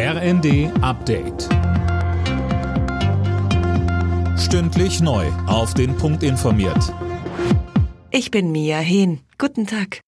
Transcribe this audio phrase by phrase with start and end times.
[0.00, 1.48] RND Update.
[4.38, 5.26] Stündlich neu.
[5.48, 6.94] Auf den Punkt informiert.
[8.12, 9.18] Ich bin Mia Hehn.
[9.38, 9.98] Guten Tag.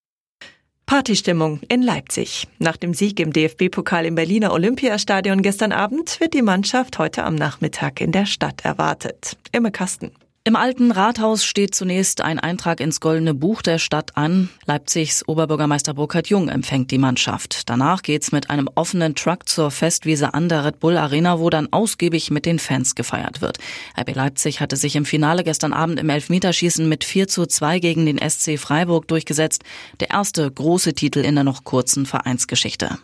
[0.87, 2.47] Partystimmung in Leipzig.
[2.61, 7.35] Nach dem Sieg im DFB-Pokal im Berliner Olympiastadion gestern Abend wird die Mannschaft heute am
[7.35, 9.39] Nachmittag in der Stadt erwartet.
[9.51, 10.13] Imme Kasten.
[10.51, 14.49] Im alten Rathaus steht zunächst ein Eintrag ins Goldene Buch der Stadt an.
[14.67, 17.71] Leipzigs Oberbürgermeister Burkhard Jung empfängt die Mannschaft.
[17.71, 21.73] Danach geht's mit einem offenen Truck zur Festwiese an der Red Bull Arena, wo dann
[21.73, 23.59] ausgiebig mit den Fans gefeiert wird.
[23.97, 28.05] RB Leipzig hatte sich im Finale gestern Abend im Elfmeterschießen mit 4 zu 2 gegen
[28.05, 29.63] den SC Freiburg durchgesetzt.
[30.01, 32.99] Der erste große Titel in der noch kurzen Vereinsgeschichte.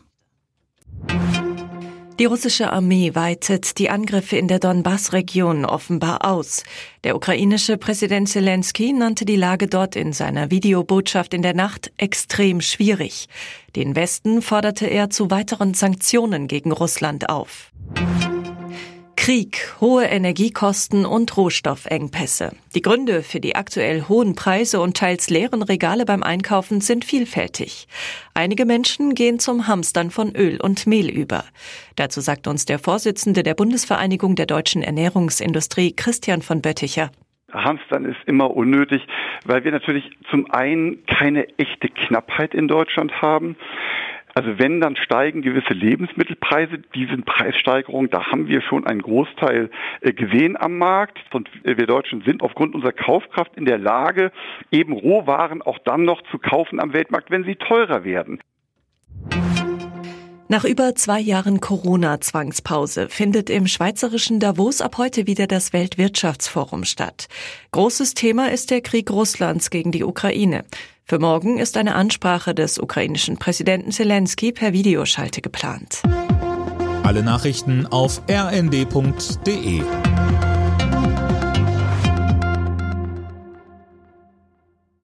[2.19, 6.63] Die russische Armee weitet die Angriffe in der Donbass-Region offenbar aus.
[7.05, 12.63] Der ukrainische Präsident Zelensky nannte die Lage dort in seiner Videobotschaft in der Nacht extrem
[12.63, 13.29] schwierig.
[13.77, 17.71] Den Westen forderte er zu weiteren Sanktionen gegen Russland auf.
[19.27, 22.53] Krieg, hohe Energiekosten und Rohstoffengpässe.
[22.77, 27.89] Die Gründe für die aktuell hohen Preise und teils leeren Regale beim Einkaufen sind vielfältig.
[28.35, 31.43] Einige Menschen gehen zum Hamstern von Öl und Mehl über.
[31.97, 37.11] Dazu sagt uns der Vorsitzende der Bundesvereinigung der deutschen Ernährungsindustrie, Christian von Bötticher.
[37.53, 39.03] Hamstern ist immer unnötig,
[39.45, 43.57] weil wir natürlich zum einen keine echte Knappheit in Deutschland haben.
[44.37, 46.83] Also wenn, dann steigen gewisse Lebensmittelpreise.
[46.95, 49.71] Diese Preissteigerung, da haben wir schon einen Großteil
[50.03, 51.19] äh, gesehen am Markt.
[51.33, 54.33] Und wir Deutschen sind aufgrund unserer Kaufkraft in der Lage,
[54.71, 58.39] eben Rohwaren auch dann noch zu kaufen am Weltmarkt, wenn sie teurer werden.
[60.49, 67.29] Nach über zwei Jahren Corona-Zwangspause findet im schweizerischen Davos ab heute wieder das Weltwirtschaftsforum statt.
[67.73, 70.65] Großes Thema ist der Krieg Russlands gegen die Ukraine.
[71.09, 76.03] Für morgen ist eine Ansprache des ukrainischen Präsidenten Zelensky per Videoschalte geplant.
[77.05, 79.83] Alle Nachrichten auf rnd.de